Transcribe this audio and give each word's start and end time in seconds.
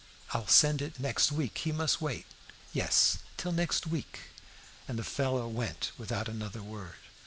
I 0.33 0.39
will 0.39 0.47
send 0.47 0.81
next 0.99 1.31
week; 1.31 1.59
he 1.59 1.71
must 1.71 2.01
wait; 2.01 2.25
yes, 2.73 3.19
till 3.37 3.51
next 3.51 3.85
week." 3.85 4.21
And 4.87 4.97
the 4.97 5.03
fellow 5.03 5.47
went 5.47 5.91
without 5.95 6.27
another 6.27 6.63
word. 6.63 6.95